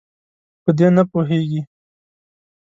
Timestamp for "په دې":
0.63-0.87